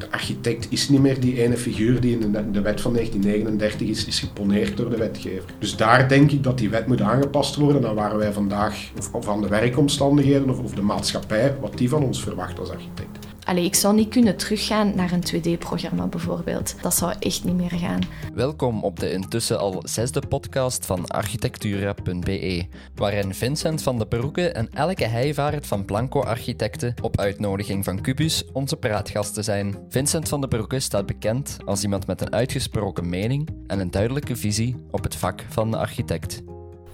[0.00, 4.04] De architect is niet meer die ene figuur die in de, wet van 1939 is,
[4.04, 5.50] is geponeerd door de wetgever.
[5.58, 9.12] Dus daar denk ik dat die wet moet aangepast worden aan waar wij vandaag, of,
[9.12, 13.26] of de werkomstandigheden of, of de maatschappij, wat die van ons verwacht als architect.
[13.56, 16.82] Ik zou niet kunnen teruggaan naar een 2D-programma bijvoorbeeld.
[16.82, 18.00] Dat zou echt niet meer gaan.
[18.34, 24.68] Welkom op de intussen al zesde podcast van architectura.be, waarin Vincent van de Broeke en
[24.72, 29.76] Elke Heijvaart van Blanco Architecten op uitnodiging van Cubus onze praatgasten zijn.
[29.88, 34.36] Vincent van de Broeke staat bekend als iemand met een uitgesproken mening en een duidelijke
[34.36, 36.42] visie op het vak van de architect.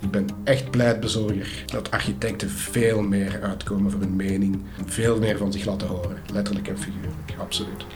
[0.06, 5.52] Ik ben echt pleitbezorger dat architecten veel meer uitkomen voor hun mening, veel meer van
[5.52, 7.86] zich laten horen, letterlijk en figuurlijk, absoluut.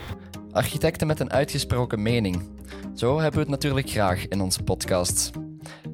[0.51, 2.49] Architecten met een uitgesproken mening.
[2.95, 5.31] Zo hebben we het natuurlijk graag in onze podcast.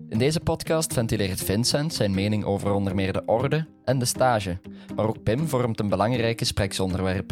[0.09, 4.59] In deze podcast ventileert Vincent zijn mening over onder meer de orde en de stage,
[4.95, 7.31] maar ook Pim vormt een belangrijk gespreksonderwerp.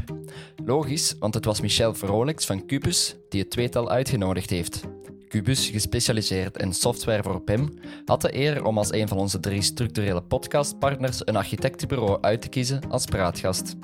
[0.65, 4.83] Logisch, want het was Michel Vrolijks van Cubus die het tweetal uitgenodigd heeft.
[5.27, 9.61] Cubus, gespecialiseerd in software voor PIM, had de eer om als een van onze drie
[9.61, 13.75] structurele podcastpartners een architectenbureau uit te kiezen als praatgast.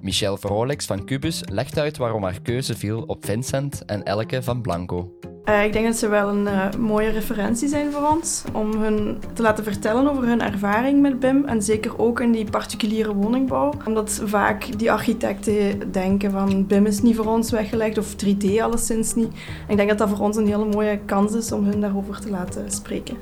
[0.00, 4.62] Michel Vrolijks van Cubus legt uit waarom haar keuze viel op Vincent en Elke van
[4.62, 5.18] Blanco.
[5.44, 9.18] Uh, ik denk dat ze wel een uh, mooie referentie zijn voor ons om hun
[9.34, 13.72] te laten vertellen over hun ervaring met BIM en zeker ook in die particuliere woningbouw.
[13.86, 19.14] Omdat vaak die architecten denken van BIM is niet voor ons weggelegd of 3D alleszins
[19.14, 19.32] niet.
[19.68, 22.30] Ik denk dat dat voor ons een hele mooie kans is om hun daarover te
[22.30, 23.16] laten spreken.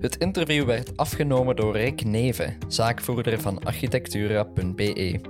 [0.00, 5.20] Het interview werd afgenomen door Rick Neven, zaakvoerder van architectura.be.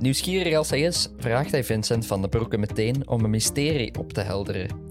[0.00, 4.12] Nieuwsgierig als hij is, vraagt hij Vincent van den Broeke meteen om een mysterie op
[4.12, 4.90] te helderen.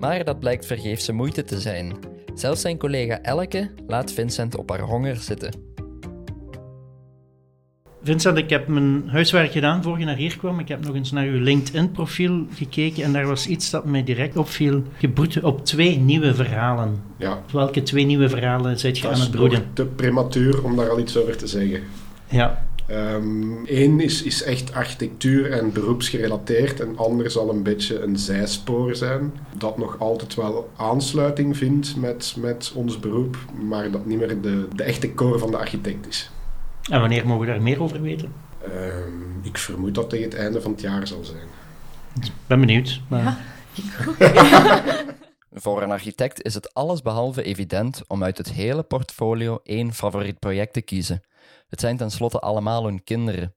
[0.00, 1.92] Maar dat blijkt vergeefse moeite te zijn.
[2.34, 5.52] Zelfs zijn collega Elke laat Vincent op haar honger zitten.
[8.02, 10.58] Vincent, ik heb mijn huiswerk gedaan voor je naar hier kwam.
[10.58, 14.36] Ik heb nog eens naar uw LinkedIn-profiel gekeken en daar was iets dat mij direct
[14.36, 14.82] opviel.
[14.98, 17.02] Je op twee nieuwe verhalen.
[17.16, 17.42] Ja.
[17.52, 19.58] Welke twee nieuwe verhalen zit je aan het broeden?
[19.58, 21.82] Het is te prematuur om daar al iets over te zeggen.
[22.28, 22.68] Ja.
[22.90, 28.96] Eén ehm, is, is echt architectuur en beroepsgerelateerd en ander zal een beetje een zijspoor
[28.96, 29.32] zijn.
[29.56, 33.36] Dat nog altijd wel aansluiting vindt met, met ons beroep,
[33.68, 36.30] maar dat niet meer de, de echte core van de architect is.
[36.90, 38.32] En wanneer mogen we daar meer over weten?
[38.66, 41.48] Um, ik vermoed dat tegen het einde van het jaar zal zijn.
[42.22, 43.00] Ik ben benieuwd.
[43.08, 43.22] Maar...
[43.22, 43.38] Ja,
[43.74, 44.16] ik ook.
[45.52, 50.72] Voor een architect is het allesbehalve evident om uit het hele portfolio één favoriet project
[50.72, 51.22] te kiezen.
[51.70, 53.54] Het zijn tenslotte allemaal hun kinderen.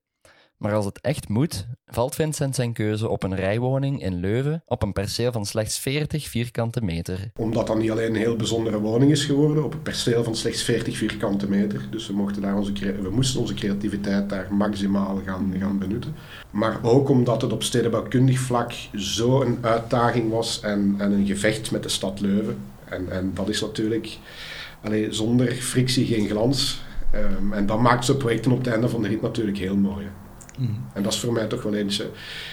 [0.56, 4.82] Maar als het echt moet, valt Vincent zijn keuze op een rijwoning in Leuven op
[4.82, 7.30] een perceel van slechts 40 vierkante meter.
[7.36, 10.62] Omdat dat niet alleen een heel bijzondere woning is geworden, op een perceel van slechts
[10.62, 11.86] 40 vierkante meter.
[11.90, 12.72] Dus we, mochten daar onze,
[13.02, 16.14] we moesten onze creativiteit daar maximaal gaan, gaan benutten.
[16.50, 21.70] Maar ook omdat het op stedenbouwkundig vlak zo een uitdaging was en, en een gevecht
[21.70, 22.58] met de stad Leuven.
[22.84, 24.18] En, en dat is natuurlijk
[24.80, 26.82] allee, zonder frictie geen glans.
[27.16, 30.06] Um, en dat maakt zo'n projecten op het einde van de rit natuurlijk heel mooi.
[30.58, 30.84] Mm.
[30.92, 32.02] En dat is voor mij toch wel eens,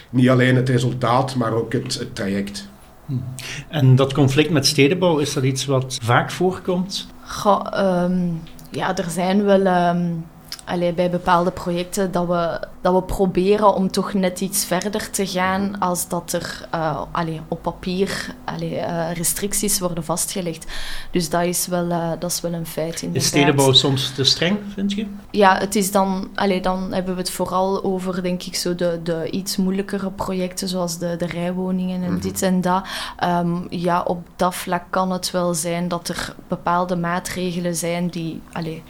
[0.10, 2.70] niet alleen het resultaat, maar ook het, het traject.
[3.06, 3.24] Mm.
[3.68, 7.08] En dat conflict met stedenbouw, is dat iets wat vaak voorkomt?
[7.26, 10.26] Goh, um, ja, er zijn wel um,
[10.66, 15.28] allee, bij bepaalde projecten dat we, dat we proberen om toch net iets verder te
[15.28, 20.66] gaan als dat er uh, allee, op papier allee, uh, restricties worden vastgelegd.
[21.12, 23.02] Dus dat is wel, uh, dat is wel een feit.
[23.02, 23.22] Inderdaad.
[23.22, 25.06] Is stedenbouw soms te streng, vind je?
[25.32, 29.00] Ja, het is dan, allee, dan hebben we het vooral over, denk ik, zo de,
[29.04, 32.22] de iets moeilijkere projecten, zoals de, de rijwoningen en mm -hmm.
[32.22, 32.84] dit en dat.
[33.24, 38.42] Um, ja, op dat vlak kan het wel zijn dat er bepaalde maatregelen zijn die...
[38.52, 38.84] Allee,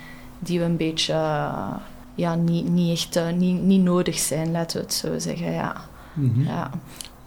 [0.43, 1.75] die we een beetje uh,
[2.15, 5.51] ja, niet, niet echt uh, niet, niet nodig zijn, laten we het zo zeggen.
[5.51, 5.75] Ja.
[6.13, 6.43] Mm -hmm.
[6.43, 6.71] ja.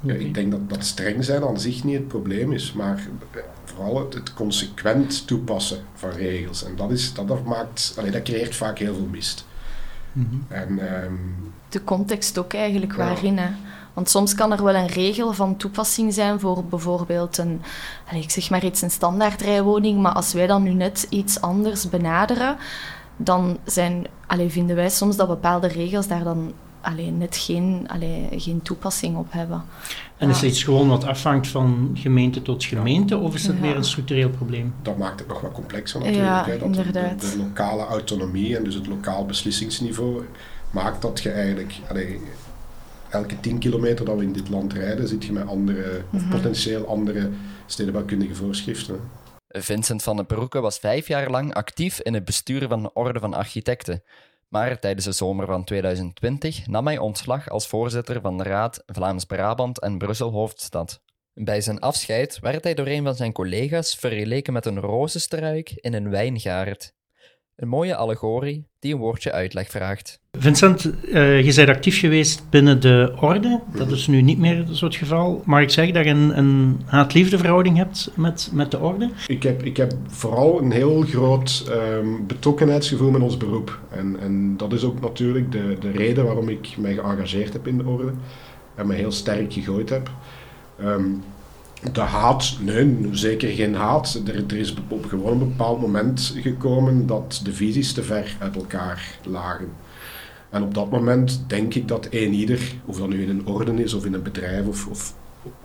[0.00, 0.14] ja.
[0.14, 3.08] ik denk dat, dat streng zijn aan zich niet het probleem is, maar
[3.64, 6.64] vooral het, het consequent toepassen van regels.
[6.64, 9.47] En dat, is, dat, dat, maakt, allee, dat creëert vaak heel veel mist.
[10.12, 10.44] Mm -hmm.
[10.48, 12.98] en, um, de context ook eigenlijk ja.
[12.98, 13.39] waarin.
[13.39, 13.48] Hè.
[13.94, 17.62] Want soms kan er wel een regel van toepassing zijn voor bijvoorbeeld een,
[18.12, 22.56] ik zeg maar iets, een standaardrijwoning, maar als wij dan nu net iets anders benaderen,
[23.16, 26.53] dan zijn, allee, vinden wij soms dat bepaalde regels daar dan
[26.84, 29.65] allee, net geen, allee, geen toepassing op hebben.
[30.16, 33.63] En is het iets gewoon wat afhangt van gemeente tot gemeente, of is het ja.
[33.63, 34.75] meer een structureel probleem?
[34.83, 36.27] Dat maakt het nog wat complexer natuurlijk.
[36.27, 37.21] Ja, hè, dat inderdaad.
[37.21, 40.25] De, de, lokale autonomie en dus het lokaal beslissingsniveau
[40.71, 41.75] maakt dat je eigenlijk...
[41.89, 42.21] Allee,
[43.09, 46.28] elke 10 kilometer dat we in dit land rijden, zit je met andere, mm -hmm.
[46.28, 47.31] potentieel andere
[47.66, 49.01] stedenbouwkundige voorschriften.
[49.59, 53.18] Vincent van den Broeke was vijf jaar lang actief in het bestuur van de Orde
[53.21, 54.03] van Architecten.
[54.48, 59.80] Maar tijdens de zomer van 2020 nam hij ontslag als voorzitter van de Raad Vlaams-Brabant
[59.80, 61.03] en Brussel-Hoofdstad.
[61.34, 65.95] Bij zijn afscheid werd hij door een van zijn collega's vergeleken met een rozenstruik in
[65.95, 66.95] een wijngaard.
[67.56, 70.21] Een mooie allegorie die een woordje uitleg vraagt.
[70.33, 73.60] Vincent, uh, je bent actief geweest binnen de orde.
[73.77, 75.42] Dat is nu niet meer zo het geval.
[75.45, 79.10] Maar ik zeg dat je een, een haat-liefde verhouding hebt met, met de orde?
[79.27, 83.80] Ik heb, ik heb vooral een heel groot um, betrokkenheidsgevoel met ons beroep.
[83.91, 87.78] En, en dat is ook natuurlijk de, de reden waarom ik mij geëngageerd heb in
[87.78, 88.12] de orde.
[88.74, 90.10] En me heel sterk gegooid heb.
[90.80, 91.22] Um,
[91.92, 94.21] de haat, nee, zeker geen haat.
[94.27, 98.57] Er, er, is op gewoon een bepaald moment gekomen dat de visies te ver uit
[98.57, 99.69] elkaar lagen.
[100.51, 103.83] En op dat moment denk ik dat een ieder, of dat nu in een orde
[103.83, 105.15] is of in een bedrijf of, of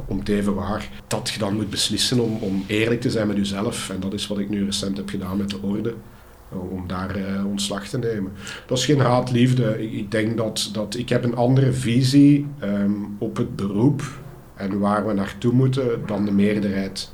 [0.05, 3.37] om het even waar, dat je dan moet beslissen om, om eerlijk te zijn met
[3.37, 3.89] jezelf.
[3.89, 5.93] En dat is wat ik nu recent heb gedaan met de orde
[6.49, 8.31] om daar uh, ontslag te nemen.
[8.65, 9.83] Dat is geen haat-liefde.
[9.83, 14.03] Ik, ik, denk dat, dat ik heb een andere visie um, op het beroep
[14.59, 17.11] en waar we naartoe moeten dan de meerderheid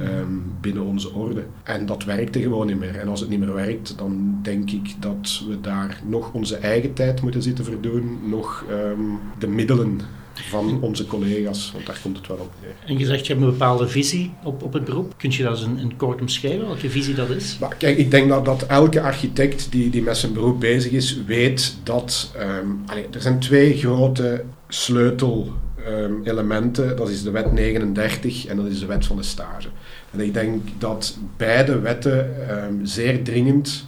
[0.00, 1.44] um, binnen onze orde.
[1.62, 2.96] En dat werkte gewoon niet meer.
[2.96, 6.94] En als het niet meer werkt, dan denk ik dat we daar nog onze eigen
[6.94, 10.00] tijd moeten zitten verdoen, nog um, de middelen
[10.34, 12.74] van onze collega's, want daar komt het wel op neer.
[12.86, 15.14] En je zegt, je hebt een bepaalde visie op, op het beroep.
[15.16, 17.56] Kun je dat eens in kort omschrijven, welke visie dat is?
[17.60, 21.22] Maar kijk, ik denk dat, dat elke architect die, die met zijn beroep bezig is,
[21.26, 25.52] weet dat um, allez, er zijn twee grote sleutel
[25.86, 26.96] um, elementen.
[26.96, 29.68] Dat is de wet 39 en dat is de wet van de stage.
[30.10, 33.86] En ik denk dat beide wetten um, zeer dringend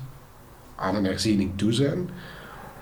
[0.77, 2.09] aan een herziening toe zijn,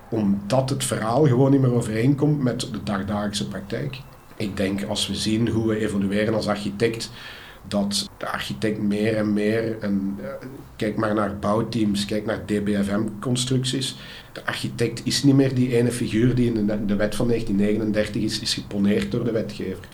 [0.08, 4.00] omdat het verhaal gewoon niet meer overeenkomt met de dagdagelijkse praktijk.
[4.36, 7.10] Ik denk als we zien hoe we evolueren als architect,
[7.68, 10.26] dat de architect meer en meer, en, uh,
[10.76, 13.96] kijk maar naar bouwteams, kijk naar DBFM-constructies,
[14.32, 18.40] de architect is niet meer die ene figuur die in de, wet van 1939 is,
[18.40, 19.84] is geponeerd door de wetgever.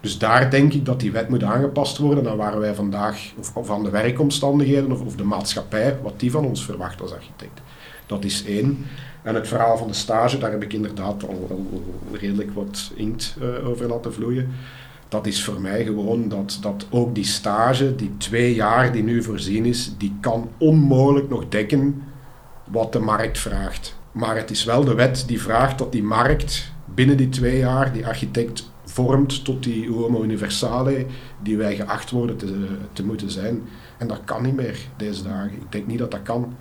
[0.00, 3.70] Dus daar denk ik dat die wet moet aangepast worden aan waar wij vandaag, of,
[3.70, 7.60] aan de werkomstandigheden of, of, de maatschappij, wat die van ons verwacht als architect.
[8.06, 8.86] Dat is één.
[9.22, 11.66] En het verhaal van de stage, daar heb ik inderdaad al,
[12.12, 14.50] redelijk wat inkt uh, over laten vloeien
[15.10, 19.22] dat is voor mij gewoon dat, dat ook die stage, die twee jaar die nu
[19.22, 22.02] voorzien is, die kan onmogelijk nog dekken
[22.64, 23.98] wat de markt vraagt.
[24.12, 27.92] Maar het is wel de wet die vraagt dat die markt binnen die twee jaar
[27.92, 31.06] die architect vormt tot die homo universale
[31.42, 33.62] die wij geacht worden te, te moeten zijn.
[33.98, 35.52] En dat kan niet meer deze dagen.
[35.52, 36.56] Ik denk niet dat dat kan.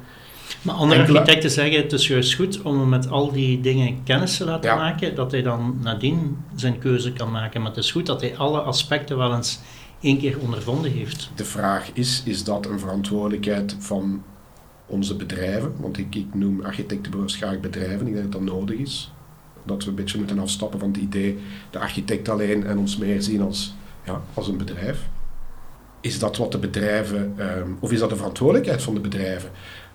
[0.61, 4.37] Maar andere architecten zeggen het is juist goed om hem met al die dingen kennis
[4.37, 7.61] te laten maken, dat hij dan nadien zijn keuze kan maken.
[7.61, 9.59] Maar het is goed dat hij alle aspecten wel eens
[10.01, 11.31] één keer ondervonden heeft.
[11.35, 14.23] De vraag is, is dat een verantwoordelijkheid van
[14.85, 15.73] onze bedrijven?
[15.79, 19.11] Want ik, ik noem architectenbureaus graag bedrijven, ik denk dat dat nodig is.
[19.65, 21.37] Dat we een beetje moeten afstappen van het idee
[21.69, 23.73] de architect alleen en ons meer zien als,
[24.05, 25.07] ja, als een bedrijf.
[26.01, 29.49] Is dat wat de bedrijven, um, of is dat de verantwoordelijkheid van de bedrijven?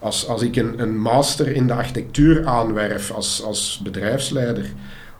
[0.05, 4.73] Als, als ik een, een master in de architectuur aanwerf als, als bedrijfsleider,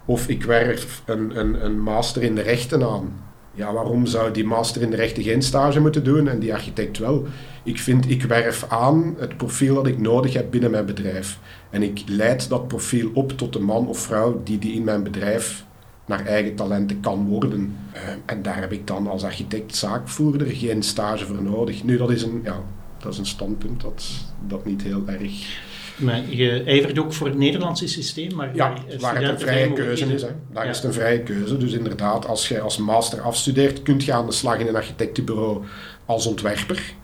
[0.05, 3.21] of ik werf een, een, een master in de rechten aan,
[3.55, 6.99] ja, waarom zou die master in de rechten geen stage moeten doen en die architect
[6.99, 7.27] wel?
[7.63, 11.39] Ik vind, ik werf aan het profiel dat ik nodig heb binnen mijn bedrijf.
[11.71, 15.03] En ik leid dat profiel op tot de man of vrouw die, die in mijn
[15.03, 15.65] bedrijf
[16.07, 17.77] naar eigen talenten kan worden.
[17.95, 21.85] Uh, en daar heb ik dan als architect zaakvoerder geen stage voor nodig.
[21.85, 22.63] Nu, dat is een, ja,
[23.05, 24.05] dat is een standpunt dat,
[24.47, 25.63] dat niet heel erg...
[25.97, 30.15] Maar je ijvert ook voor het Nederlandse systeem, maar ja, waar het een vrije keuze
[30.15, 30.23] is.
[30.23, 30.29] Hè.
[30.53, 30.71] Daar ja.
[30.71, 31.57] is het een vrije keuze.
[31.57, 35.65] Dus inderdaad, als je als master afstudeert, kun je aan de slag in een architectenbureau
[36.05, 36.95] als ontwerper.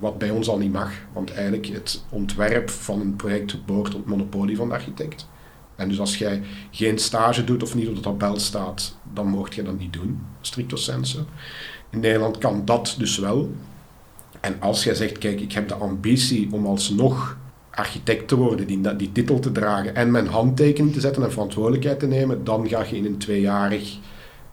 [0.00, 4.06] Wat bij ons al niet mag, want eigenlijk het ontwerp van een project behoort het
[4.06, 5.28] monopolie van de architect.
[5.76, 9.54] En dus als jij geen stage doet of niet op de tabel staat, dan mocht
[9.54, 11.18] je dat niet doen, stricto sensu.
[11.90, 13.50] In Nederland kan dat dus wel.
[14.44, 17.36] En als jij zegt, kijk, ik heb de ambitie om alsnog
[17.70, 21.98] architect te worden, die, die titel te dragen en mijn handtekening te zetten en verantwoordelijkheid
[21.98, 23.98] te nemen, dan ga je in een tweejarig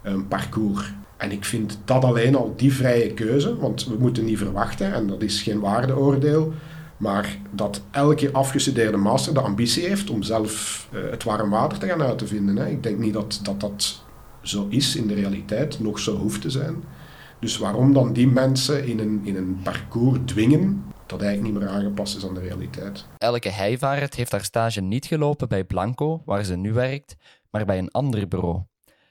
[0.03, 0.93] um, parcours.
[1.17, 5.07] En ik vind dat alleen al die vrije keuze, want we moeten niet verwachten, en
[5.07, 6.53] dat is geen waardeoordeel,
[6.97, 11.87] maar dat elke afgestudeerde master de ambitie heeft om zelf uh, het warm water te
[11.87, 12.57] gaan uit te vinden.
[12.57, 12.67] Hè.
[12.67, 14.03] Ik denk niet dat, dat dat
[14.41, 16.75] zo is in de realiteit, nog zo hoeft te zijn.
[17.41, 21.73] Dus waarom dan die mensen in een, in een parcours dwingen dat eigenlijk niet meer
[21.73, 23.05] aangepast is aan de realiteit?
[23.17, 27.15] Elke Heijvaart heeft haar stage niet gelopen bij Blanco, waar ze nu werkt,
[27.49, 28.61] maar bij een ander bureau.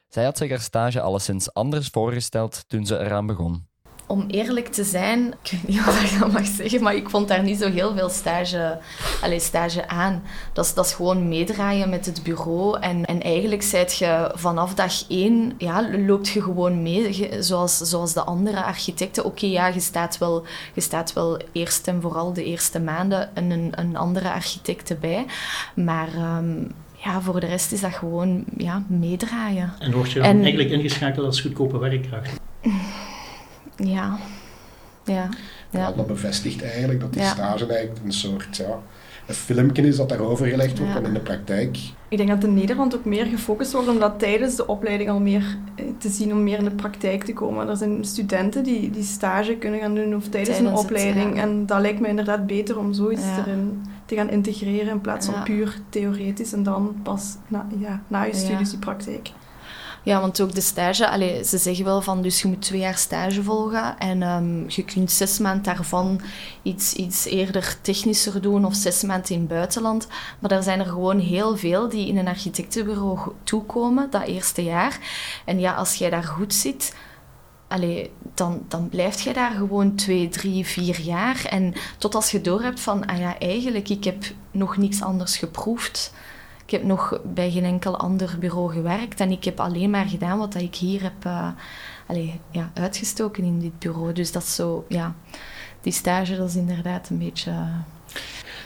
[0.09, 3.69] Zij had zich haar stage alleszins anders voorgesteld toen ze eraan begon.
[4.11, 7.29] Om eerlijk te zijn, ik weet niet wat ik dat mag zeggen, maar ik vond
[7.29, 8.79] daar niet zo heel veel stage,
[9.23, 10.23] allez, stage aan.
[10.53, 12.81] Dat is, dat is gewoon meedraaien met het bureau.
[12.81, 18.13] En, en eigenlijk zijt je vanaf dag één, ja, loopt je gewoon mee, zoals, zoals
[18.13, 19.25] de andere architecten.
[19.25, 23.73] Oké, ja, je staat, wel, je staat wel eerst en vooral de eerste maanden een,
[23.75, 25.27] een andere architect erbij.
[25.75, 26.09] Maar...
[26.15, 26.63] Ehm,
[27.05, 29.73] ja, voor de rest is dat gewoon ja, meedraaien.
[29.79, 32.41] En word je dan eigenlijk ingeschakeld als goedkope werkkracht?
[33.83, 34.19] Ja.
[35.05, 35.29] Ja.
[35.71, 35.93] ja.
[35.93, 38.79] dat bevestigt eigenlijk dat die stage eigenlijk een soort ja,
[39.27, 41.79] een filmpje is dat daarover gelegd wordt en in de praktijk.
[42.09, 45.21] Ik denk dat in Nederland ook meer gefocust wordt om dat tijdens de opleiding al
[45.21, 47.69] meer eh, te zien, om meer in de praktijk te komen.
[47.69, 51.41] Er zijn studenten die, die stage kunnen gaan doen of tijdens, een opleiding.
[51.41, 55.43] En dat lijkt me inderdaad beter om zoiets erin te gaan integreren in plaats van
[55.43, 59.31] puur theoretisch en dan pas na, ja, na je studies die praktijk.
[60.03, 62.97] Ja, want ook de stage, allez, ze zeggen wel van dus je moet twee jaar
[62.97, 66.21] stage volgen en um, je kunt zes maanden daarvan
[66.63, 70.07] iets, iets eerder technischer doen of zes maanden in het buitenland.
[70.39, 74.99] Maar er zijn er gewoon heel veel die in een architectenbureau toekomen dat eerste jaar.
[75.45, 76.95] En ja, als jij daar goed zit,
[77.69, 81.45] allee, dan, dan blijf je daar gewoon twee, drie, vier jaar.
[81.45, 85.37] En tot als je door hebt van, ah ja, eigenlijk, ik heb nog niks anders
[85.37, 86.13] geproefd.
[86.71, 90.39] Ik heb nog bij geen enkel ander bureau gewerkt en ik heb alleen maar gedaan
[90.39, 91.49] wat ik hier heb uh,
[92.07, 94.13] allee, ja, uitgestoken in dit bureau.
[94.13, 95.15] Dus dat is zo, ja,
[95.81, 97.51] die stage, dat is inderdaad een beetje...
[97.51, 97.75] Eh,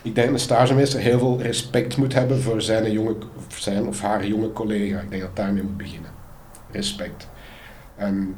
[0.02, 3.16] ik denk dat een stagemeester heel veel respect moet hebben voor zijn, jonge,
[3.48, 5.00] zijn of haar jonge collega.
[5.00, 6.10] Ik denk dat daarmee moet beginnen.
[6.70, 7.28] Respect.
[7.96, 8.36] En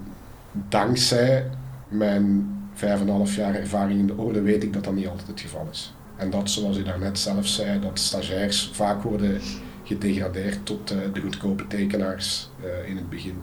[0.52, 1.50] dankzij
[1.88, 5.28] mijn vijf en half jaar ervaring in de orde weet ik dat dat niet altijd
[5.28, 5.94] het geval is.
[6.16, 9.40] En dat, zoals u daarnet zelf zei, dat stagiairs vaak worden
[9.84, 13.42] gedegradeerd tot uh, de goedkope tekenaars uh, in het begin.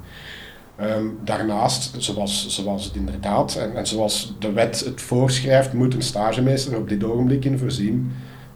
[0.82, 6.02] Um, daarnaast, zoals, zoals het inderdaad, en, en, zoals de wet het voorschrijft, moet een
[6.02, 8.12] stagemeester op dit ogenblik in voorzien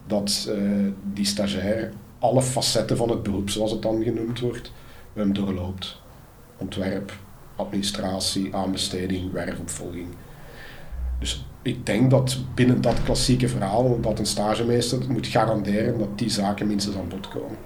[0.06, 4.72] dat uh, die stagiair alle facetten van het beroep, zoals het dan genoemd wordt,
[5.16, 6.00] um, doorloopt.
[6.56, 7.12] Ontwerp,
[7.56, 10.08] administratie, aanbesteding, werfopvolging.
[11.18, 16.30] Dus ik denk dat binnen dat klassieke verhaal dat een stagemeester moet garanderen dat die
[16.30, 17.56] zaken minstens aan bod komen.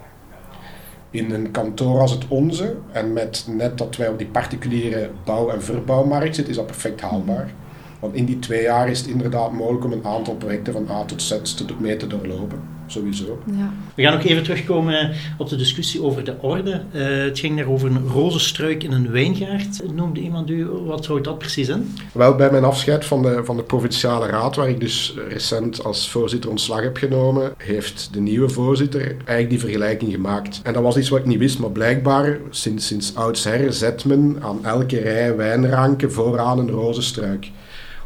[1.09, 5.49] In een kantoor als het onze, en met net dat wij op die particuliere bouw-
[5.49, 7.53] en verbouwmarkt zitten, is dat perfect haalbaar.
[7.99, 11.03] Want in die twee jaar is het inderdaad mogelijk om een aantal projecten van A
[11.03, 11.39] tot Z
[11.79, 12.61] mee te doorlopen.
[12.93, 13.39] Sowieso.
[13.45, 13.73] Ja.
[13.95, 16.81] We gaan nog even terugkomen op de discussie over de orde.
[16.91, 19.81] Uh, het ging daar over een rozenstruik in een wijngaard.
[19.95, 21.95] Noemde iemand u, wat houdt dat precies in?
[22.11, 26.09] Wel, bij mijn afscheid van de, van de Provinciale Raad, waar ik dus recent als
[26.09, 30.61] voorzitter ontslag heb genomen, heeft de nieuwe voorzitter eigenlijk die vergelijking gemaakt.
[30.63, 34.37] En dat was iets wat ik niet wist, maar blijkbaar sinds, sinds oudsher zet men
[34.41, 37.51] aan elke rij wijnranken vooraan een rozenstruik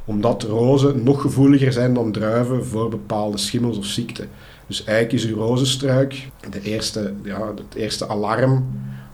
[0.08, 4.30] omdat rozen nog gevoeliger zijn dan druiven voor bepaalde schimmels of ziekten.
[4.68, 8.66] Dus eigenlijk is uw rozenstruik de eerste, ja, het eerste alarm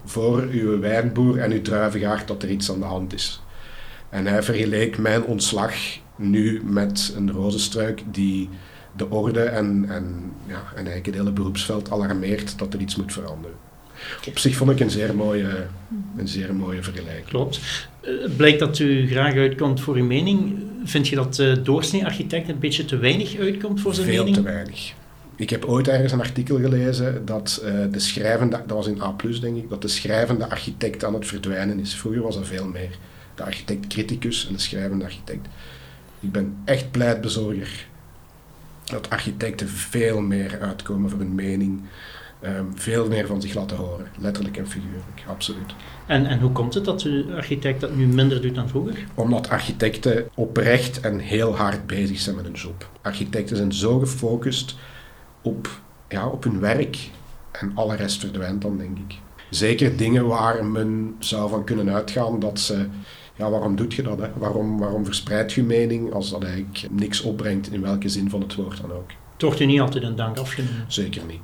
[0.06, 3.42] voor uw wijnboer en uw druivengaard dat er iets aan de hand is.
[4.10, 5.74] En hij vergeleek mijn ontslag
[6.16, 8.50] nu met een rozenstruik die
[8.96, 13.14] de orde en, en, ja, en eigenlijk het hele beroepsveld alarmeert dat er iets moet
[13.14, 13.58] veranderen.
[14.28, 15.66] Op zich vond ik een zeer mooie,
[16.18, 17.28] een zeer mooie vergelijking.
[17.28, 17.60] Klopt.
[18.02, 20.64] Eh, blijkt dat u graag uitkomt voor uw mening.
[20.84, 24.36] Vind je dat de doorsnee architect een beetje te weinig uitkomt voor zijn mening?
[24.36, 24.94] Veel te weinig.
[25.36, 29.16] Ik heb ooit ergens een artikel gelezen dat uh, de schrijvende, dat was in A+,
[29.42, 31.96] denk ik, dat de schrijvende architect aan het verdwijnen is.
[31.96, 32.98] Vroeger was er veel meer.
[33.36, 35.48] De architect-criticus en de schrijvende architect.
[36.20, 37.88] Ik ben echt pleitbezorger
[38.84, 41.82] dat architecten veel meer uitkomen voor hun mening,
[42.44, 45.74] um, veel meer van zich laten horen, letterlijk en figuurlijk, absoluut.
[46.06, 49.06] En, en hoe komt het dat de architect dat nu minder doet dan vroeger?
[49.14, 52.90] Omdat architecten oprecht en heel hard bezig zijn met hun job.
[53.02, 54.76] Architecten zijn zo gefocust
[55.44, 57.10] op, ja, op hun werk
[57.52, 59.18] en alle rest verdwijnt dan, denk ik.
[59.50, 62.88] Zeker dingen waar men zou van kunnen uitgaan dat ze
[63.36, 64.20] ja, waarom doet je dat?
[64.20, 64.28] Hè?
[64.38, 68.56] Waarom, waarom verspreid je mening als dat eigenlijk niks opbrengt in welke zin van het
[68.56, 69.10] woord dan ook?
[69.34, 70.86] Het wordt je niet altijd een dank afgenomen.
[70.88, 71.42] Zeker niet.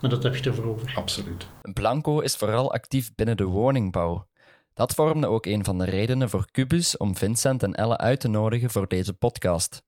[0.00, 0.92] Maar dat heb je ervoor over.
[0.96, 1.46] Absoluut.
[1.72, 4.26] Blanco is vooral actief binnen de woningbouw.
[4.74, 8.28] Dat vormde ook een van de redenen voor Cubus om Vincent en Elle uit te
[8.28, 9.82] nodigen voor deze podcast.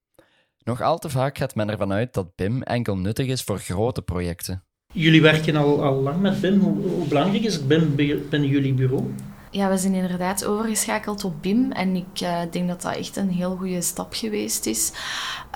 [0.69, 4.03] Nog al te vaak gaat men ervan uit dat BIM enkel nuttig is voor grote
[4.03, 4.63] projecten.
[4.93, 6.61] Jullie werken al, al lang met BIM.
[6.61, 9.15] Hoe, hoe belangrijk is BIM binnen jullie bureau?
[9.51, 13.31] Ja, we zijn inderdaad overgeschakeld op BIM en ik uh, denk dat dat echt een
[13.31, 14.93] heel goede stap geweest is.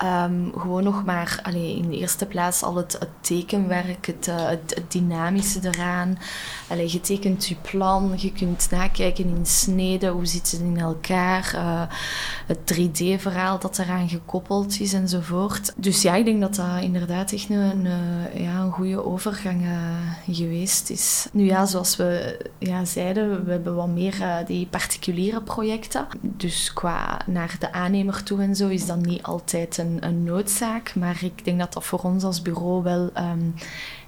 [0.03, 4.47] Um, gewoon nog maar allee, in de eerste plaats al het, het tekenwerk, het, uh,
[4.47, 6.17] het, het, dynamische eraan.
[6.67, 11.51] Allee, je tekent je plan, je kunt nakijken in sneden, hoe zitten ze in elkaar,
[11.55, 11.81] uh,
[12.47, 15.73] het 3D-verhaal dat eraan gekoppeld is enzovoort.
[15.75, 19.65] Dus ja, ik denk dat dat inderdaad echt een, een, ja, een goede overgang
[20.31, 21.27] geweest is.
[21.31, 26.07] Nu ja, zoals we ja, zeiden, we hebben meer uh, die particuliere projecten.
[26.21, 30.95] Dus qua naar de aannemer toe en zo is dat niet altijd een, een noodzaak.
[30.95, 33.53] Maar ik denk dat dat voor ons als bureau wel um,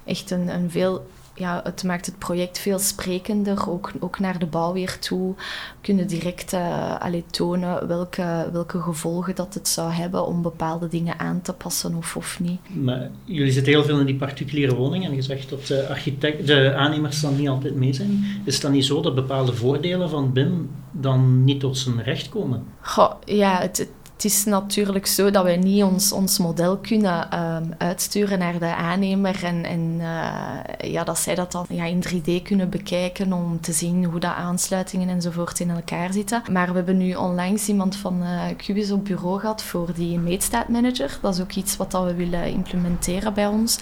[0.04, 4.46] echt een, een veel ja, het maakt het project veel sprekender, ook, ook naar de
[4.46, 5.34] bouwweer toe.
[5.80, 11.18] kunnen direct uh, allee, tonen welke, welke gevolgen dat het zou hebben om bepaalde dingen
[11.18, 12.60] aan te passen of, of niet.
[12.74, 16.46] Maar jullie zitten heel veel in die particuliere woningen en je zegt dat de, architect,
[16.46, 18.24] de aannemers dan niet altijd mee zijn.
[18.44, 22.28] Is het dan niet zo dat bepaalde voordelen van BIM dan niet tot zijn recht
[22.28, 22.64] komen?
[22.80, 23.88] Goh, ja, het het
[24.24, 29.44] is natuurlijk zo dat wij niet ons, ons model kunnen um, uitsturen naar de aannemer
[29.44, 34.04] en, uh, ja, dat zij dat dan ja, in 3D kunnen bekijken om te zien
[34.04, 36.42] hoe de aansluitingen enzovoort in elkaar zitten.
[36.50, 41.18] Maar we hebben nu onlangs iemand van uh, Cubis op bureau gehad voor die meetstaatmanager.
[41.22, 43.78] Dat is ook iets wat dat we willen implementeren bij ons.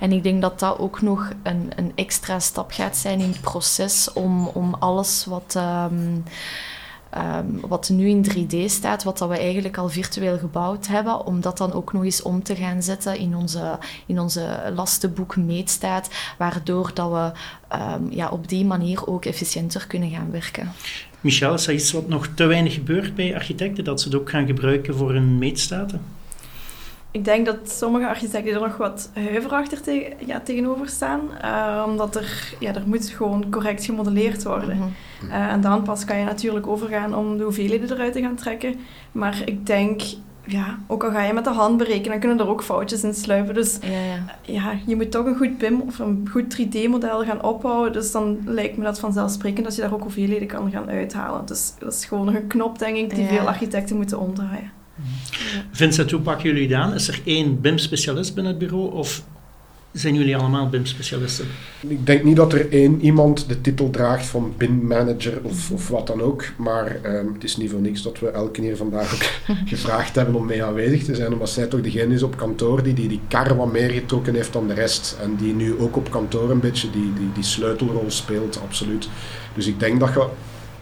[0.00, 3.40] En ik denk dat dat ook nog een, een extra stap gaat zijn in het
[3.40, 5.54] proces om, om alles wat...
[5.56, 6.24] Um,
[7.16, 11.40] um, wat nu in 3D staat, wat dat we eigenlijk al virtueel gebouwd hebben, om
[11.40, 16.10] dat dan ook nog eens om te gaan zetten in onze, in onze lastenboek meetstaat,
[16.38, 17.32] waardoor dat we
[17.76, 20.72] um, ja, op die manier ook efficiënter kunnen gaan werken.
[21.20, 24.30] Michel, is dat iets wat nog te weinig gebeurt bij architecten, dat ze het ook
[24.30, 26.00] gaan gebruiken voor hun meetstaten?
[27.14, 31.20] Ik denk dat sommige architecten er nog wat huiverachtig te ja, tegenover staan.
[31.44, 34.76] Uh, omdat er, ja, er moet gewoon correct gemodelleerd worden.
[34.76, 34.92] Mm
[35.28, 38.74] uh, en dan pas kan je natuurlijk overgaan om de hoeveelheden eruit te gaan trekken.
[39.12, 40.02] Maar ik denk,
[40.44, 43.14] ja, ook al ga je met de hand berekenen, dan kunnen er ook foutjes in
[43.14, 43.54] sluipen.
[43.54, 44.24] Dus ja, ja.
[44.42, 47.92] ja je moet toch een goed BIM of een goed 3D-model gaan opbouwen.
[47.92, 51.46] Dus dan lijkt me dat vanzelfsprekend dat je daar ook hoeveelheden kan gaan uithalen.
[51.46, 54.82] Dus dat is gewoon nog een knop, denk ik, die veel architecten moeten omdraaien.
[55.70, 56.94] Vincent, hoe pakken jullie het aan?
[56.94, 59.24] Is er één BIM-specialist binnen het bureau of
[59.92, 61.46] zijn jullie allemaal BIM-specialisten?
[61.80, 66.06] Ik denk niet dat er één iemand de titel draagt van BIM-manager of, of wat
[66.06, 66.44] dan ook.
[66.56, 70.34] Maar um, het is niet voor niks dat we elke keer vandaag ook gevraagd hebben
[70.34, 71.32] om mee aanwezig te zijn.
[71.32, 74.52] Omdat zij toch degene is op kantoor die die, die kar wat meer getrokken heeft
[74.52, 75.16] dan de rest.
[75.22, 79.08] En die nu ook op kantoor een beetje die, die, die sleutelrol speelt, absoluut.
[79.54, 80.26] Dus ik denk dat je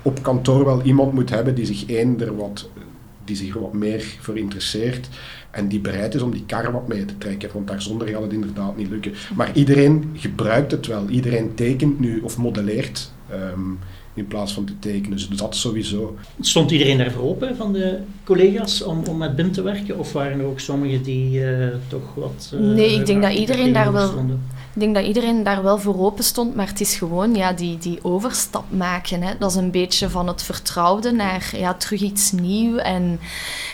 [0.03, 2.68] op kantoor wel iemand moet hebben die zich één er wat
[3.24, 5.08] die zich wat meer voor interesseert
[5.50, 8.32] en die bereid is om die kar wat mee te trekken, want daarzonder gaat het
[8.32, 9.12] inderdaad niet lukken.
[9.35, 13.78] Maar iedereen gebruikt het wel, iedereen tekent nu of modelleert um,
[14.14, 16.16] in plaats van te tekenen, dus dat sowieso.
[16.40, 20.40] Stond iedereen daarvoor open van de collega's om, om met BIM te werken, of waren
[20.40, 22.52] er ook sommigen die uh, toch wat...
[22.54, 24.08] Uh, nee, ik denk dat iedereen daar wel...
[24.08, 24.40] Stonden?
[24.74, 27.78] Ik denk dat iedereen daar wel voor open stond, maar het is gewoon ja, die,
[27.78, 29.22] die overstap maken.
[29.22, 29.38] Hè.
[29.38, 33.20] Dat is een beetje van het vertrouwde naar ja, terug iets nieuws en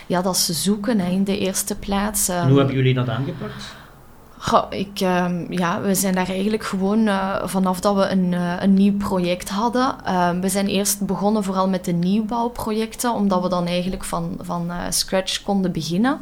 [0.06, 2.28] ja, dat ze zoeken hè, in de eerste plaats.
[2.28, 3.76] En hoe hebben jullie dat aangepakt?
[4.70, 8.74] Ik, uh, ja, we zijn daar eigenlijk gewoon uh, vanaf dat we een, uh, een
[8.74, 9.96] nieuw project hadden.
[10.07, 14.70] Uh, we zijn eerst begonnen vooral met de nieuwbouwprojecten, omdat we dan eigenlijk van, van
[14.88, 16.20] scratch konden beginnen.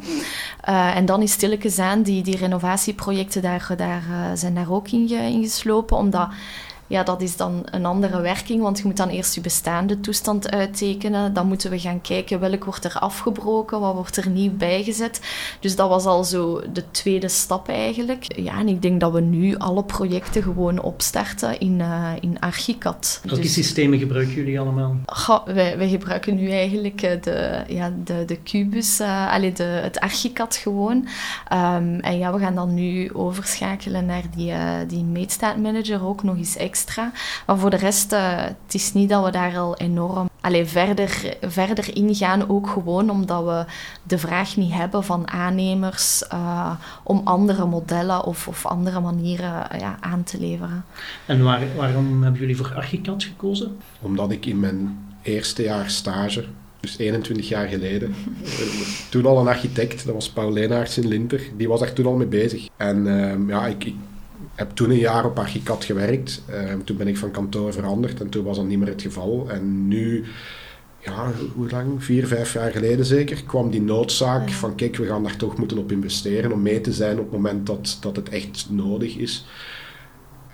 [0.95, 4.03] en dan is stilletjes aan, die, die renovatieprojecten daar, daar,
[4.33, 6.27] zijn daar ook in, in geslopen, omdat
[6.87, 10.51] ja, dat is dan een andere werking, want je moet dan eerst je bestaande toestand
[10.51, 11.33] uittekenen.
[11.33, 15.21] Dan moeten we gaan kijken welk wordt er afgebroken, wat wordt er nieuw bijgezet.
[15.59, 18.39] Dus dat was al zo de tweede stap eigenlijk.
[18.39, 23.19] Ja, en ik denk dat we nu alle projecten gewoon opstarten in, uh, in Archicad.
[23.23, 24.95] Welke dus, systemen gebruiken jullie allemaal?
[25.45, 29.99] Wij, wij gebruiken nu eigenlijk eh, de, ja, de, de Cubus, uh, allee, de, het
[29.99, 31.07] Archicad gewoon.
[31.53, 36.37] Um, en ja, we gaan dan nu overschakelen naar die, uh, die meetstaatmanager ook nog
[36.37, 37.11] eens extra extra.
[37.45, 41.37] Maar voor de rest, uh, het is niet dat we daar al enorm alleen verder,
[41.41, 42.49] verder ingaan.
[42.49, 43.65] Ook gewoon omdat we
[44.03, 46.71] de vraag niet hebben van aannemers uh,
[47.03, 50.85] om andere modellen of, of andere manieren uh, ja, aan te leveren.
[51.25, 53.77] En waar, waarom hebben jullie voor Archicad gekozen?
[54.01, 56.45] Omdat ik in mijn eerste jaar stage
[56.79, 58.15] dus 21 jaar geleden.
[59.09, 62.15] toen al een architect, dat was Paul Leenaerts in Linter, die was daar toen al
[62.15, 62.67] mee bezig.
[62.77, 63.95] En uh, ja, ik, ik,
[64.57, 66.43] heb toen een jaar op Archicad gewerkt.
[66.49, 69.49] Uh, toen ben ik van kantoor veranderd en toen was dat niet meer het geval.
[69.49, 70.25] En nu,
[70.99, 72.03] ja, hoe lang?
[72.03, 75.77] Vier, vijf jaar geleden zeker, kwam die noodzaak van kijk, we gaan daar toch moeten
[75.77, 79.45] op investeren om mee te zijn op het moment dat, dat het echt nodig is.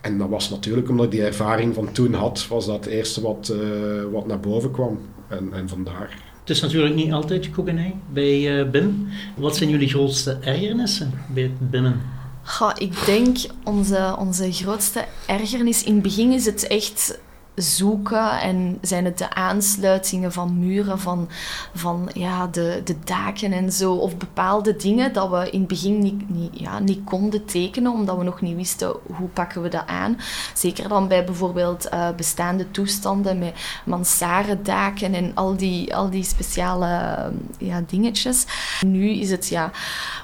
[0.01, 3.21] En dat was natuurlijk omdat ik die ervaring van toen had, was dat het eerste
[3.21, 4.99] wat, uh, wat naar boven kwam.
[5.27, 6.21] En, en vandaar.
[6.39, 9.07] Het is natuurlijk niet altijd koekenij bij uh, BIM.
[9.35, 12.01] Wat zijn jullie grootste ergernissen bij het BIMmen?
[12.43, 15.84] Goh, ik denk onze, onze grootste ergernis.
[15.84, 17.19] In het begin is het echt
[17.55, 21.29] zoeken en zijn het de aansluitingen van muren, van,
[21.73, 25.99] van ja, de, de daken en zo, of bepaalde dingen dat we in het begin
[25.99, 29.87] niet, niet, ja, niet konden tekenen, omdat we nog niet wisten hoe pakken we dat
[29.87, 30.17] aan.
[30.53, 37.31] Zeker dan bij bijvoorbeeld uh, bestaande toestanden met mansardaken en al die, al die speciale
[37.57, 38.45] ja, dingetjes.
[38.85, 39.71] Nu is het ja,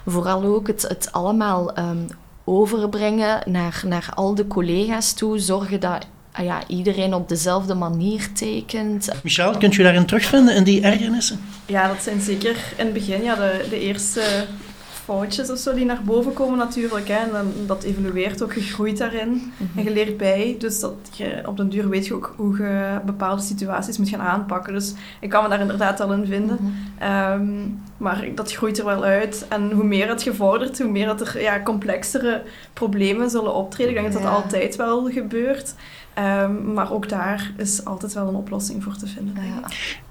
[0.05, 2.07] vooral ook het, het allemaal um,
[2.43, 6.05] overbrengen naar, naar al de collega's toe, zorgen dat
[6.43, 9.09] ja, iedereen op dezelfde manier tekent.
[9.23, 11.39] Michel, kunt je daarin terugvinden, in die ergernissen?
[11.65, 14.45] Ja, dat zijn zeker in het begin ja, de, de eerste
[15.09, 17.07] foutjes of zo die naar boven komen natuurlijk.
[17.07, 17.15] Hè.
[17.15, 19.77] En dan, dat evolueert ook, je groeit daarin mhm.
[19.77, 20.55] en je leert bij.
[20.59, 24.21] Dus dat je, op den duur weet je ook hoe je bepaalde situaties moet gaan
[24.21, 24.73] aanpakken.
[24.73, 26.57] Dus ik kan me daar inderdaad al in vinden.
[26.61, 26.71] Mhm.
[27.11, 27.67] Ehm,
[27.97, 29.45] maar dat groeit er wel uit.
[29.49, 32.41] En hoe meer het gevorderd, hoe meer dat er ja, complexere
[32.73, 33.95] problemen zullen optreden.
[33.95, 35.75] Ik denk dat dat altijd wel gebeurt.
[36.43, 39.35] Um, maar ook daar is altijd wel een oplossing voor te vinden.
[39.35, 39.67] Ja.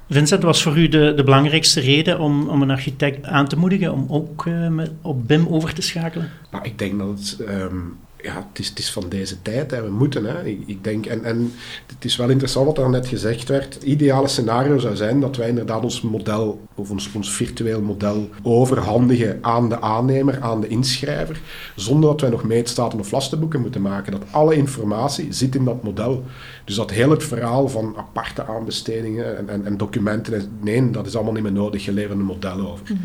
[0.09, 3.92] Vincent, was voor u de, de belangrijkste reden om, om een architect aan te moedigen
[3.92, 6.31] om ook met, op BIM over te schakelen?
[6.51, 9.70] Nou, ik denk dat het um, ja, het is, het is van deze tijd.
[9.70, 9.83] Hè.
[9.83, 10.24] We moeten.
[10.24, 10.44] Hè.
[10.44, 11.52] Ik, ik, denk, en, en
[11.87, 13.74] het is wel interessant wat er net gezegd werd.
[13.74, 18.28] Het ideale scenario zou zijn dat wij inderdaad ons model, of ons, ons virtueel model,
[18.42, 21.40] overhandigen aan de aannemer, aan de inschrijver,
[21.76, 24.12] zonder dat wij nog meetstaten of lastenboeken moeten maken.
[24.12, 26.24] Dat alle informatie zit in dat model.
[26.64, 31.14] Dus dat heel het verhaal van aparte aanbestedingen en, en, en documenten, nee, dat is
[31.14, 31.85] allemaal niet meer nodig.
[31.85, 32.85] Je levert een model over.
[32.85, 32.96] Mhm.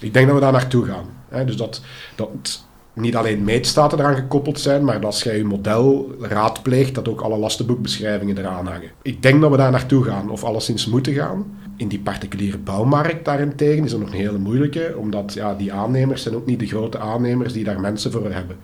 [0.00, 1.06] Ik denk dat we daar naartoe gaan.
[1.28, 1.44] Hè.
[1.44, 1.82] Dus dat,
[2.14, 7.08] dat niet alleen meetstaten eraan gekoppeld zijn, maar dat als jij je model raadpleegt, dat
[7.08, 8.90] ook alle lastenboekbeschrijvingen eraan hangen.
[9.02, 11.60] Ik denk dat we daar naartoe gaan, of alleszins moeten gaan.
[11.76, 16.22] In die particuliere bouwmarkt daarentegen is dat nog een hele moeilijke, omdat ja, die aannemers
[16.22, 18.56] zijn ook niet de grote aannemers die daar mensen voor hebben.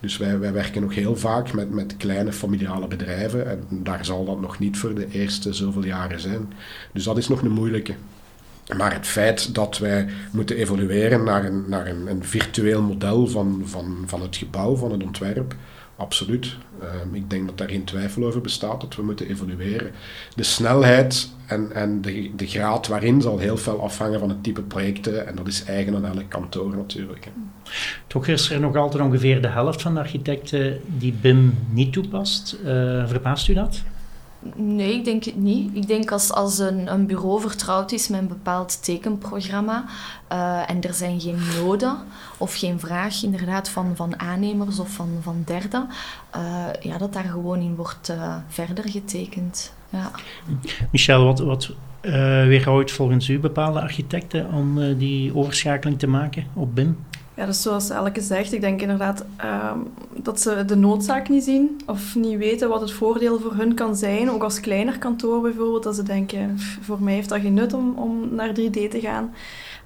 [0.00, 4.24] Dus wij, wij werken nog heel vaak met, met kleine familiale bedrijven en daar zal
[4.24, 6.52] dat nog niet voor de eerste zoveel jaren zijn.
[6.92, 7.94] Dus dat is nog een moeilijke.
[8.76, 13.62] Maar het feit dat wij moeten evolueren naar een, naar een, een virtueel model van,
[13.64, 15.54] van, van het gebouw, van het ontwerp,
[15.96, 16.56] absoluut.
[16.80, 19.90] Ehm, ik denk dat daar geen twijfel over bestaat dat we moeten evolueren.
[20.34, 24.62] De snelheid en, en de, de graad waarin zal heel veel afhangen van het type
[24.62, 27.28] projecten en dat is eigen aan elk kantoor natuurlijk.
[28.06, 32.56] Toch is er nog altijd ongeveer de helft van de architecten die BIM niet toepast.
[32.64, 33.82] Uh, verbaast u dat?
[34.54, 35.76] Nee, ik denk het niet.
[35.76, 39.84] Ik denk als, als een, een bureau vertrouwd is met een bepaald tekenprogramma
[40.32, 41.96] uh, en er zijn geen noden
[42.38, 45.88] of geen vraag inderdaad van, van aannemers of van, van derden,
[46.36, 49.72] uh, ja, dat daar gewoon in wordt uh, verder getekend.
[49.88, 50.10] Ja.
[50.90, 51.70] Michel, wat, wat
[52.46, 56.98] weerhoudt volgens u bepaalde architecten om die overschakeling te maken op BIM?
[57.34, 59.92] Ja, dus zoals Elke zegt, ik denk inderdaad um,
[60.22, 63.96] dat ze de noodzaak niet zien of niet weten wat het voordeel voor hun kan
[63.96, 64.30] zijn.
[64.30, 67.94] Ook als kleiner kantoor bijvoorbeeld, dat ze denken, voor mij heeft dat geen nut om,
[67.96, 69.24] om naar 3D te gaan.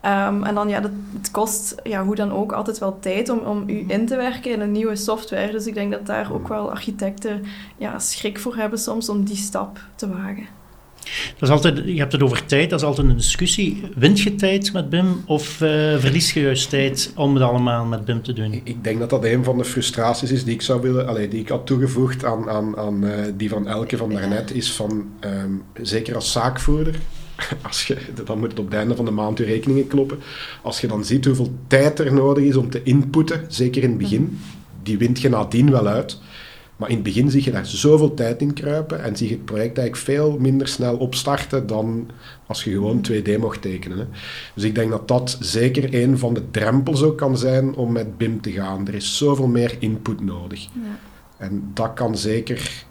[0.06, 0.82] Um, en dan ja,
[1.16, 4.50] het kost ja, hoe dan ook altijd wel tijd om, om u in te werken
[4.52, 5.52] in een nieuwe software.
[5.52, 7.42] Dus ik denk dat daar ook wel architecten
[7.76, 10.55] ja, schrik voor hebben soms om die stap te wagen.
[11.38, 13.82] Dat is altijd, je hebt het over tijd, dat is altijd een discussie.
[13.94, 18.04] Wint je tijd met BIM of uh, verlies je juist tijd om het allemaal met
[18.04, 18.60] BIM te doen?
[18.64, 21.40] Ik denk dat dat een van de frustraties is die ik zou willen, allez, die
[21.40, 25.62] ik had toegevoegd aan, aan, aan uh, die van Elke van daarnet, is van, um,
[25.82, 26.94] zeker als zaakvoerder,
[27.62, 30.18] als je, dan moet het op het einde van de maand je rekeningen kloppen.
[30.62, 33.98] Als je dan ziet hoeveel tijd er nodig is om te inputten, zeker in het
[33.98, 34.38] begin,
[34.82, 36.18] die wint je nadien wel uit.
[36.76, 39.44] Maar in het begin zie je daar zoveel tijd in kruipen en zie je het
[39.44, 42.10] project eigenlijk veel minder snel opstarten dan
[42.46, 43.98] als je gewoon 2D mocht tekenen.
[43.98, 44.04] Hè.
[44.54, 48.18] Dus ik denk dat dat zeker een van de drempels ook kan zijn om met
[48.18, 48.86] BIM te gaan.
[48.88, 50.62] Er is zoveel meer input nodig.
[50.62, 50.98] Ja.
[51.36, 52.85] En dat kan zeker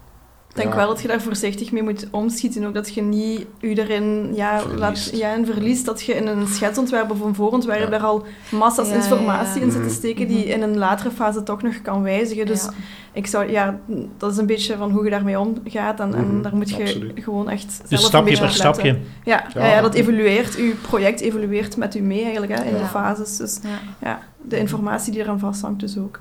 [0.56, 2.65] ik denk wel dat je daar voorzichtig mee moet omschieten.
[2.65, 5.86] Ook dat je niet u erin ja, laat, ja, in verliest.
[5.86, 7.89] Dat je in een schetsontwerp of een voorontwerp ja.
[7.89, 10.50] daar al massa's informatie in zit te steken die mhm.
[10.50, 12.46] in een latere fase toch nog kan wijzigen.
[12.46, 12.68] Dus
[13.13, 13.80] ik zou, ja,
[14.18, 16.00] dat is een beetje van hoe je daarmee omgaat.
[16.00, 16.41] En, en mhm.
[16.41, 19.00] daar moet je gewoon echt zelf dus stapje per stapje.
[19.24, 19.82] Ja, ja.
[19.82, 20.56] dat evolueert.
[20.56, 23.38] Uw project evolueert met u mee eigenlijk hè, in de fases.
[23.38, 23.60] Dus
[24.02, 24.20] ja.
[24.41, 26.20] de informatie die eraan vasthangt dus ook.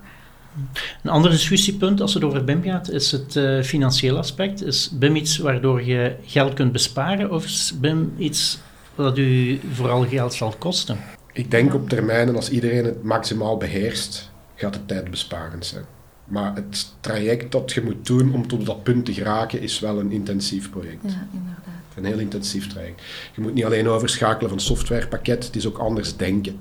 [1.03, 4.63] Een ander discussiepunt als het over BIM gaat, is het uh, financiële aspect.
[4.63, 8.59] Is BIM iets waardoor je geld kunt besparen of is BIM iets
[8.95, 10.99] dat u vooral geld zal kosten?
[11.33, 15.85] Ik denk op termijn, en als iedereen het maximaal beheerst, gaat het tijdbesparend zijn.
[16.25, 20.01] Maar het traject dat je moet doen om tot dat punt te geraken is wel
[20.01, 21.03] een intensief project.
[21.03, 21.65] Ja, inderdaad.
[21.97, 23.03] Een heel intensief traject.
[23.35, 26.59] Je moet niet alleen overschakelen van softwarepakket, het is ook anders denken.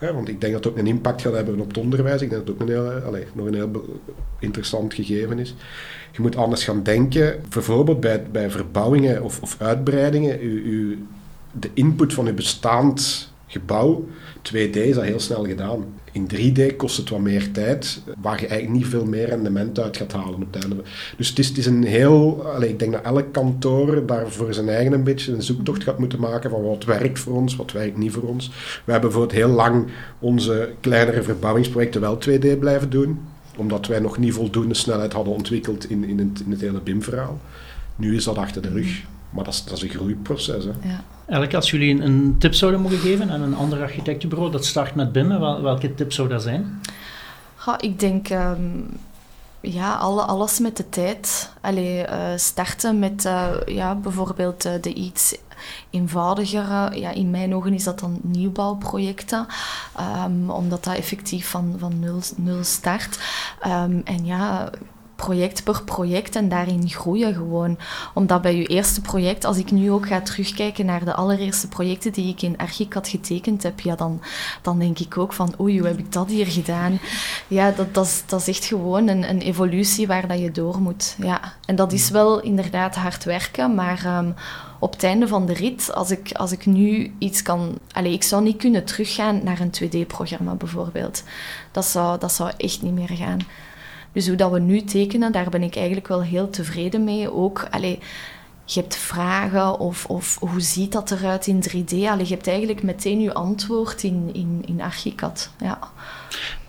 [0.00, 2.22] Want ik denk dat het ook een impact gaat hebben op het onderwijs.
[2.22, 4.00] Ik denk dat het ook een heel, allez, nog een heel
[4.38, 5.54] interessant gegeven is.
[6.12, 7.40] Je moet anders gaan denken.
[7.48, 10.44] Bijvoorbeeld bij, bij verbouwingen of, of uitbreidingen.
[10.44, 11.06] U, u,
[11.52, 14.04] de input van uw bestaand gebouw
[14.48, 15.84] 2D is dat heel snel gedaan.
[16.12, 19.96] In 3D kost het wat meer tijd, waar je eigenlijk niet veel meer rendement uit
[19.96, 20.82] gaat halen op het einde.
[21.16, 22.44] Dus het is, het een heel...
[22.44, 25.98] Allez, ik denk dat elk kantoor daar voor zijn eigen een beetje een zoektocht gaat
[25.98, 28.48] moeten maken van wat werkt voor ons, wat werkt niet voor ons.
[28.84, 29.86] We hebben bijvoorbeeld heel lang
[30.18, 33.20] onze kleinere verbouwingsprojecten wel 2D blijven doen,
[33.56, 37.40] omdat wij nog niet voldoende snelheid hadden ontwikkeld in, in, het, in het hele BIM-verhaal.
[37.96, 39.02] Nu is dat achter de rug.
[39.30, 40.64] Maar dat is, dat is een groeiproces.
[40.64, 40.70] Hè.
[40.88, 41.04] Ja.
[41.30, 45.12] Eigenlijk, als jullie een, tip zouden mogen geven aan een ander architectenbureau dat start met
[45.12, 46.80] BIM, welke tip zou dat zijn?
[47.78, 48.80] Ik denk ehm,
[49.60, 51.52] ja, alle, alles met de tijd.
[51.60, 55.36] Allee, uh, starten met uh, ja, bijvoorbeeld uh, de iets
[55.90, 56.98] eenvoudigere.
[56.98, 59.46] Ja, in mijn ogen is dat dan nieuwbouwprojecten,
[60.26, 63.18] um, omdat dat effectief van, van nul, nul start.
[63.66, 64.70] Um, en ja,
[65.20, 67.78] project per project en daarin groeien gewoon.
[68.14, 72.12] Omdat bij je eerste project, als ik nu ook ga terugkijken naar de allereerste projecten
[72.12, 74.20] die ik in Archik had getekend heb, ja, dan,
[74.62, 76.98] dan denk ik ook van oei, hoe heb ik dat hier gedaan?
[77.48, 80.80] Ja, dat, dat, is, dat is echt gewoon een, een evolutie waar dat je door
[80.80, 81.16] moet.
[81.18, 81.40] Ja.
[81.64, 84.18] En dat is wel inderdaad hard werken, maar...
[84.18, 84.34] Um,
[84.82, 87.78] op het einde van de rit, als ik, als ik nu iets kan...
[87.92, 91.22] Allez, ik zou niet kunnen teruggaan naar een 2D-programma bijvoorbeeld.
[91.72, 93.38] Dat zou, dat zou echt niet meer gaan.
[94.12, 97.32] Dus hoe dat we nu tekenen, daar ben ik eigenlijk wel heel tevreden mee.
[97.32, 97.98] Ook, allee,
[98.64, 101.92] je hebt vragen of, of hoe ziet dat eruit in 3D?
[101.92, 105.50] Allee, je hebt eigenlijk meteen je antwoord in, in, in Archicad.
[105.60, 105.78] Ja.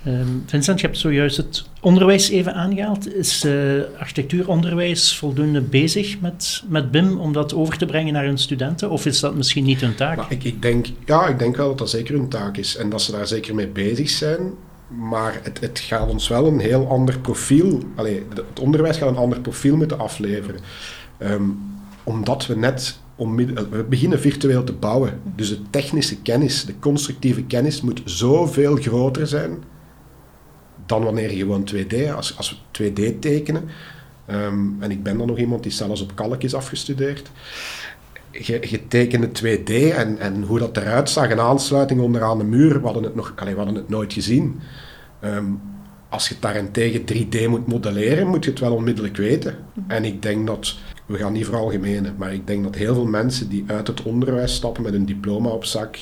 [0.08, 3.14] Um, Vincent, je hebt zojuist het onderwijs even aangehaald.
[3.14, 8.38] Is uh, architectuuronderwijs voldoende bezig met, met BIM om dat over te brengen naar hun
[8.38, 8.90] studenten?
[8.90, 10.30] Of is dat misschien niet hun taak?
[10.30, 12.78] ik, ik, denk, ja, ik denk wel dat dat zeker hun taak is.
[12.78, 14.54] En dat ze daar zeker mee bezig zijn.
[14.98, 17.80] Maar het, het, gaat ons wel een heel ander profiel.
[17.96, 20.62] Allee, het onderwijs gaat een ander profiel moeten afleveren.
[21.18, 21.44] Ehm,
[22.04, 25.22] omdat we net we beginnen virtueel te bouwen.
[25.36, 29.64] Dus de technische kennis, de constructieve kennis moet zoveel groter zijn
[30.86, 33.70] dan wanneer je gewoon 2D, als, als we 2D tekenen.
[34.26, 37.32] Ehm, en ik ben dan nog iemand die zelfs op kalk is afgestudeerd.
[38.32, 42.80] Je, je tekende 2D en, en hoe dat eruit zag, een aansluiting onderaan de muur,
[42.80, 44.60] we hadden het, nog, allez, we hadden het nooit gezien.
[45.20, 45.46] Ehm,
[46.10, 49.56] als je daarentegen 3D moet modelleren, moet je het wel onmiddellijk weten.
[49.74, 49.92] Mhm.
[49.92, 53.50] En ik denk dat, we gaan niet veralgemenen, maar ik denk dat heel veel mensen
[53.50, 55.98] die uit het onderwijs stappen met een diploma op zak,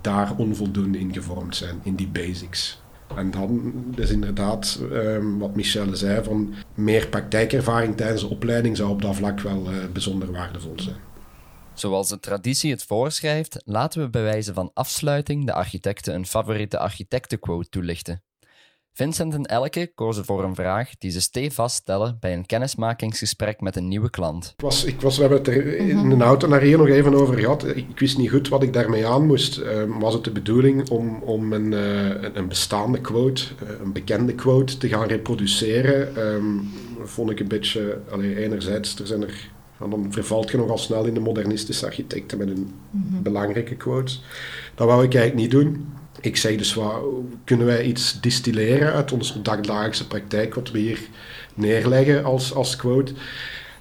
[0.00, 2.82] daar onvoldoende in gevormd zijn, in die basics.
[3.16, 8.90] En dan is inderdaad um, wat Michelle zei, van meer praktijkervaring tijdens de opleiding zou
[8.90, 10.96] op dat vlak wel uh, bijzonder waardevol zijn.
[11.80, 16.78] Zoals de traditie het voorschrijft, laten we bij wijze van afsluiting de architecten een favoriete
[16.78, 18.22] architectenquote toelichten.
[18.92, 23.76] Vincent en Elke kozen voor een vraag die ze stevast stellen bij een kennismakingsgesprek met
[23.76, 24.52] een nieuwe klant.
[24.56, 27.14] Ik was, ik was, we hebben het er in de auto naar hier nog even
[27.14, 27.66] over gehad.
[27.76, 29.58] Ik, wist niet goed wat ik daarmee aan moest.
[29.58, 34.34] Ehm, was het de bedoeling om, om een, uh, een bestaande quote, uh, een bekende
[34.34, 36.18] quote, te gaan reproduceren?
[36.18, 36.70] Um,
[37.04, 38.00] vond ik een beetje...
[38.10, 39.50] Allee, enerzijds, er zijn er
[39.88, 43.22] dan vervalt je nogal snel in de modernistische architecten met hun mhm.
[43.22, 44.22] belangrijke quotes.
[44.74, 45.88] Dat wou ik eigenlijk niet doen.
[46.20, 47.02] Ik zei dus, wat,
[47.44, 51.00] kunnen wij iets distilleren uit onze dagdagelijkse praktijk, wat we hier
[51.54, 53.12] neerleggen als, als quote?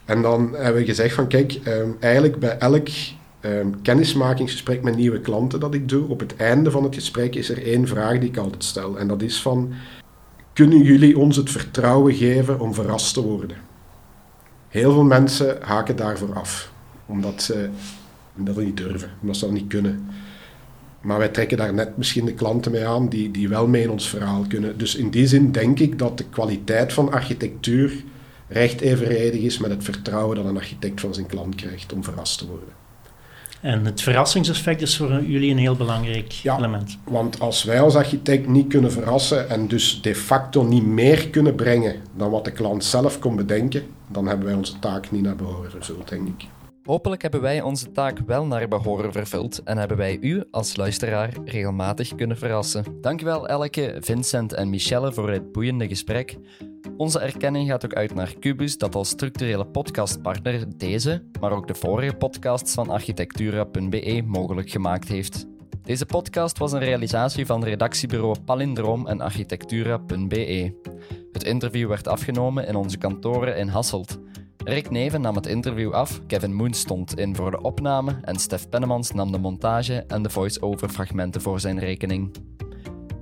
[0.06, 2.88] En dan hebben we gezegd van, kijk, um, eigenlijk bij elk
[3.42, 7.50] um, kennismakingsgesprek met nieuwe klanten dat ik doe, op het einde van het gesprek is
[7.50, 9.00] er één vraag die ik altijd stel.
[9.00, 9.74] En dat is van,
[10.54, 13.69] kunnen jullie ons het vertrouwen geven om verrast te worden?
[14.70, 16.72] Heel veel mensen haken daarvoor af,
[17.06, 17.70] omdat ze
[18.36, 20.08] dat niet durven, omdat ze dat niet kunnen.
[21.02, 23.90] Maar wij trekken daar net misschien de klanten mee aan die, die wel mee in
[23.90, 24.78] ons verhaal kunnen.
[24.78, 28.04] Dus in die zin denk ik dat de kwaliteit van architectuur
[28.48, 32.38] recht evenredig is met het vertrouwen dat een architect van zijn klant krijgt om verrast
[32.38, 32.74] te worden.
[33.62, 36.98] En het verrassingseffect is voor jullie een heel belangrijk ja, element.
[37.04, 41.56] Want als wij als architect niet kunnen verrassen en dus de facto niet meer kunnen
[41.56, 45.36] brengen dan wat de klant zelf kon bedenken, dan hebben wij onze taak niet naar
[45.36, 46.48] behoren vervuld, denk ik.
[46.84, 51.34] Hopelijk hebben wij onze taak wel naar behoren vervuld en hebben wij u als luisteraar
[51.46, 52.84] regelmatig kunnen verrassen.
[53.02, 56.38] Dankjewel Elke, Vincent en Michelle voor het boeiende gesprek.
[57.00, 61.76] Onze erkenning gaat ook uit naar Cubus, dat als structurele podcastpartner deze, maar ook de
[61.76, 65.46] vorige podcasts van architectura.be mogelijk gemaakt heeft.
[65.84, 70.74] Deze podcast was een realisatie van redactiebureau Palindroom en architectura.be.
[71.32, 74.20] Het interview werd afgenomen in onze kantoren in Hasselt.
[74.64, 78.70] Rick Neven nam het interview af, Kevin Moon stond in voor de opname en Stef
[78.70, 82.32] Pennemans nam de montage en de voice-over fragmenten voor zijn rekening.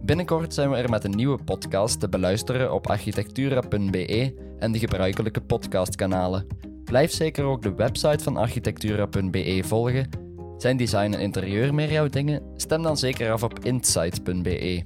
[0.07, 5.41] Binnenkort zijn we er met een nieuwe podcast te beluisteren op architectura.be en de gebruikelijke
[5.41, 6.47] podcastkanalen.
[6.83, 10.09] Blijf zeker ook de website van architectura.be volgen.
[10.57, 12.43] Zijn design en interieur meer jouw dingen?
[12.55, 14.83] Stem dan zeker af op insight.be.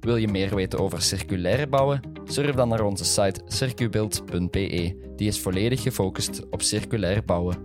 [0.00, 2.00] Wil je meer weten over circulair bouwen?
[2.24, 4.96] Surf dan naar onze site circubuild.be.
[5.16, 7.56] Die is volledig gefocust op circulair bouwen.